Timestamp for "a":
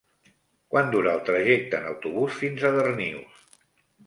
2.67-2.73